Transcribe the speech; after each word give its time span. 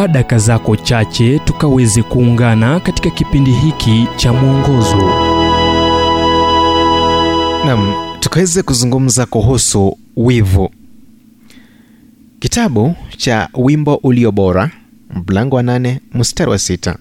chukua 0.00 0.08
daka 0.12 0.38
zako 0.38 0.76
chache 0.76 1.38
tukaweze 1.38 2.02
kuungana 2.02 2.80
katika 2.80 3.10
kipindi 3.10 3.50
hiki 3.52 4.06
cha 4.16 4.32
mwongozo. 4.32 4.96
Nam 7.66 7.92
tukaweze 8.20 8.62
kuzungumza 8.62 9.26
kuhusu 9.26 9.98
wivu. 10.16 10.70
Kitabu 12.38 12.94
cha 13.16 13.48
wimbo 13.54 13.94
ulio 13.94 14.32
bora 14.32 14.70
mlango 15.26 15.56
wa 15.56 15.62
nane 15.62 16.00
mstari 16.14 16.50
wa 16.50 16.58
sita. 16.58 16.96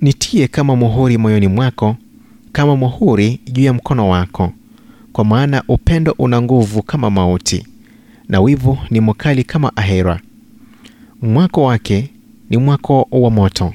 Nitie 0.00 0.48
kama 0.48 0.76
muhuri 0.76 1.18
moyoni 1.18 1.48
mwako 1.48 1.96
kama 2.52 2.76
muhuri 2.76 3.40
juu 3.52 3.62
ya 3.62 3.72
mkono 3.72 4.08
wako 4.08 4.52
kwa 5.12 5.24
maana 5.24 5.62
upendo 5.68 6.14
una 6.18 6.42
nguvu 6.42 6.82
kama 6.82 7.10
mauti 7.10 7.66
na 8.28 8.40
wivu 8.40 8.78
ni 8.90 9.00
mkali 9.00 9.44
kama 9.44 9.76
ahera 9.76 10.20
mwako 11.22 11.62
wake 11.62 12.10
ni 12.50 12.56
mwako 12.56 13.08
wa 13.10 13.30
moto 13.30 13.74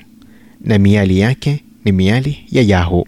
na 0.62 0.78
miali 0.80 1.20
yake 1.20 1.64
ni 1.86 1.92
miali 1.92 2.38
ya 2.52 2.62
yahu. 2.62 3.08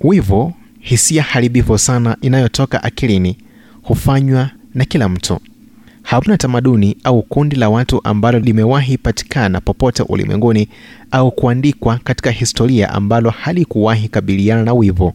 Wivu 0.00 0.52
hisia 0.80 1.22
haribifu 1.22 1.78
sana 1.78 2.16
inayotoka 2.20 2.82
akilini 2.84 3.36
hufanywa 3.82 4.50
na 4.74 4.84
kila 4.84 5.08
mtu. 5.08 5.40
Hamna 6.02 6.38
tamaduni 6.38 6.96
au 7.04 7.22
kundi 7.22 7.56
la 7.56 7.68
watu 7.68 8.00
ambalo 8.04 8.38
limewahi 8.38 8.98
patikana 8.98 9.60
popote 9.60 10.02
ulimwenguni 10.02 10.68
au 11.10 11.30
kuandikwa 11.30 11.98
katika 12.04 12.30
historia 12.30 12.90
ambalo 12.90 13.30
halikuwahi 13.30 14.08
kabiliana 14.08 14.62
na 14.62 14.74
wivu. 14.74 15.12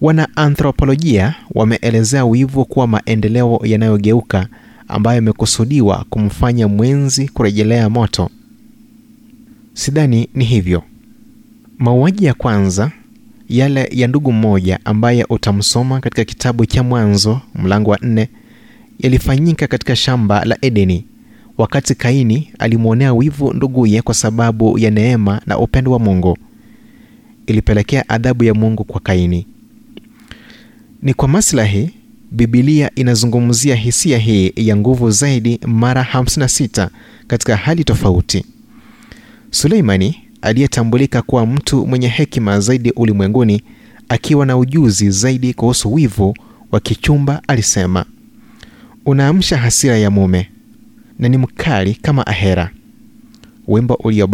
Wanaanthropolojia 0.00 1.34
wameelezea 1.50 2.24
wivu 2.24 2.64
kuwa 2.64 2.86
maendeleo 2.86 3.60
yanayogeuka 3.64 4.46
ambayo 4.92 5.18
imekusudiwa 5.18 6.04
kumfanya 6.10 6.68
mwenzi 6.68 7.28
kurejelea 7.28 7.90
moto. 7.90 8.30
Sidhani 9.74 10.28
ni 10.34 10.44
hivyo. 10.44 10.82
Mauaji 11.78 12.24
ya 12.24 12.34
kwanza 12.34 12.90
yale 13.48 13.88
ya 13.92 14.08
ndugu 14.08 14.32
mmoja 14.32 14.78
ambaye 14.84 15.24
utamsoma 15.28 16.00
katika 16.00 16.24
kitabu 16.24 16.66
cha 16.66 16.82
mwanzo 16.82 17.40
mlango 17.54 17.90
wa 17.90 17.98
nne 18.02 18.28
yalifanyika 18.98 19.66
katika 19.66 19.96
shamba 19.96 20.44
la 20.44 20.58
edeni. 20.60 21.04
Wakati 21.58 21.94
kaini 21.94 22.52
alimwonea 22.58 23.14
wivu 23.14 23.52
nduguye 23.52 24.02
kwa 24.02 24.14
sababu 24.14 24.78
ya 24.78 24.90
neema 24.90 25.40
na 25.46 25.58
upendo 25.58 25.90
wa 25.92 25.98
mungu. 25.98 26.38
Ilipelekea 27.46 28.08
adhabu 28.08 28.44
ya 28.44 28.54
mungu 28.54 28.84
kwa 28.84 29.00
kaini. 29.00 29.46
Ni 31.02 31.14
kwa 31.14 31.28
maslahi 31.28 31.90
bibilia 32.32 32.90
inazungumzia 32.94 33.74
hisia 33.74 34.18
hii 34.18 34.52
ya 34.56 34.76
nguvu 34.76 35.10
zaidi 35.10 35.60
mara 35.66 36.02
56 36.14 36.88
katika 37.26 37.56
hali 37.56 37.84
tofauti. 37.84 38.44
Suleimani 39.50 40.16
aliyetambulika 40.42 41.22
kuwa 41.22 41.46
mtu 41.46 41.86
mwenye 41.86 42.08
hekima 42.08 42.60
zaidi 42.60 42.90
ulimwenguni 42.90 43.62
akiwa 44.08 44.46
na 44.46 44.56
ujuzi 44.56 45.10
zaidi 45.10 45.54
kuhusu 45.54 45.92
wivu 45.94 46.34
wa 46.72 46.80
kichumba 46.80 47.42
alisema 47.48 48.04
unaamsha 49.06 49.58
hasira 49.58 49.98
ya 49.98 50.10
mume 50.10 50.48
na 51.18 51.28
ni 51.28 51.38
mkali 51.38 51.94
kama 51.94 52.26
ahera. 52.26 52.70
Wimbo 53.68 53.94
ulio 53.94 54.26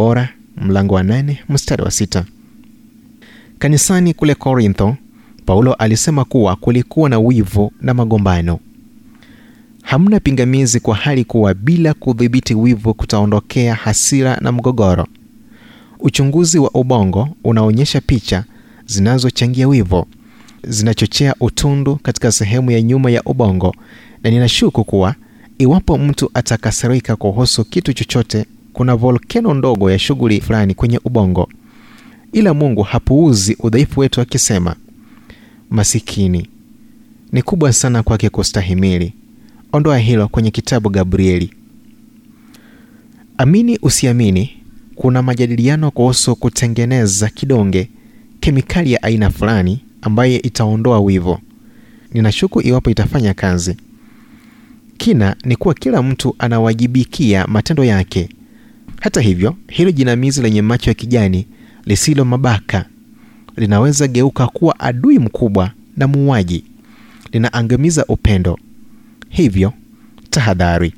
mlango 0.56 0.94
wa 0.94 1.02
nane 1.02 1.40
wa 1.84 1.90
sita. 1.90 2.24
Kanisani 3.58 4.14
kule 4.14 4.34
korintho 4.34 4.96
paulo 5.48 5.74
alisema 5.74 6.24
kuwa 6.24 6.56
kulikuwa 6.56 7.08
na 7.10 7.18
wivu 7.18 7.72
na 7.80 7.94
magombano. 7.94 8.58
Hamna 9.82 10.20
pingamizi 10.20 10.80
kwa 10.80 10.94
hali 10.96 11.24
kuwa 11.24 11.54
bila 11.54 11.94
kudhibiti 11.94 12.54
wivu 12.54 12.94
kutaondokea 12.94 13.74
hasira 13.74 14.36
na 14.40 14.52
mgogoro. 14.52 15.06
Uchunguzi 16.00 16.58
wa 16.58 16.70
ubongo 16.70 17.28
unaonyesha 17.44 18.00
picha 18.00 18.44
zinazochangia 18.86 19.68
wivu 19.68 20.06
zinachochea 20.64 21.34
utundu 21.40 21.96
katika 21.96 22.32
sehemu 22.32 22.70
ya 22.70 22.82
nyuma 22.82 23.10
ya 23.10 23.22
ubongo 23.22 23.74
na 24.22 24.30
ninashuku 24.30 24.84
kuwa 24.84 25.14
iwapo 25.58 25.98
mtu 25.98 26.30
atakasirika 26.34 27.16
kuhusu 27.16 27.64
kitu 27.64 27.92
chochote 27.92 28.46
kuna 28.72 28.96
volkeno 28.96 29.54
ndogo 29.54 29.90
ya 29.90 29.98
shughuli 29.98 30.40
fulani 30.40 30.74
kwenye 30.74 31.00
ubongo. 31.04 31.48
Ila 32.32 32.54
mungu 32.54 32.82
hapuuzi 32.82 33.56
udhaifu 33.60 34.00
wetu 34.00 34.20
akisema 34.20 34.76
masikini. 35.70 36.48
Ni 37.32 37.42
kubwa 37.42 37.72
sana 37.72 38.02
kwake 38.02 38.28
kustahimili. 38.30 39.12
Ondoa 39.72 39.98
hilo 39.98 40.28
kwenye 40.28 40.50
kitabu 40.50 40.90
gabrieli. 40.90 41.50
Amini 43.38 43.78
usiamini 43.82 44.50
kuna 44.94 45.22
majadiliano 45.22 45.90
kuhusu 45.90 46.36
kutengeneza 46.36 47.28
kidonge 47.28 47.88
kemikali 48.40 48.92
ya 48.92 49.02
aina 49.02 49.30
fulani 49.30 49.84
ambaye 50.02 50.36
itaondoa 50.36 51.00
wivo. 51.00 51.40
ninashuku 52.14 52.60
iwapo 52.62 52.90
itafanya 52.90 53.34
kazi. 53.34 53.76
Kina 54.96 55.36
ni 55.44 55.56
kuwa 55.56 55.74
kila 55.74 56.02
mtu 56.02 56.34
anawajibikia 56.38 57.46
matendo 57.46 57.84
yake. 57.84 58.28
Hata 59.00 59.20
hivyo 59.20 59.56
hilo 59.68 59.90
jinamizi 59.90 60.42
lenye 60.42 60.62
macho 60.62 60.90
ya 60.90 60.94
kijani 60.94 61.46
lisilo 61.84 62.24
mabaka 62.24 62.84
linaweza 63.58 64.06
geuka 64.08 64.46
kuwa 64.46 64.80
adui 64.80 65.18
mkubwa 65.18 65.70
na 65.96 66.06
muuaji. 66.08 66.64
Linaangamiza 67.32 68.04
upendo. 68.06 68.58
Hivyo 69.28 69.72
tahadhari. 70.30 70.94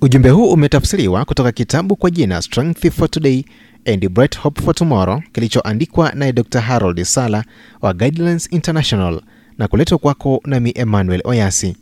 Ujumbe 0.00 0.30
huu 0.30 0.50
umetafsiriwa 0.52 1.24
kutoka 1.24 1.52
kitabu 1.52 1.96
kwa 1.96 2.10
jina 2.10 2.42
strength 2.42 2.90
for 2.90 3.10
today 3.10 3.44
and 3.84 4.08
bright 4.08 4.38
hope 4.38 4.62
for 4.62 4.74
tomorrow 4.74 5.22
kilichoandikwa 5.32 6.12
naye 6.14 6.32
dr 6.32 6.60
harold 6.60 7.02
sala 7.04 7.44
wa 7.80 7.94
guidelines 7.94 8.48
international 8.52 9.20
na 9.58 9.68
kuletwa 9.68 9.98
kwako 9.98 10.40
nami 10.46 10.72
emmanuel 10.74 11.20
oyasi. 11.24 11.76